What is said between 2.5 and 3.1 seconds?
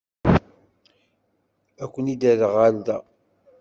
ɣer da.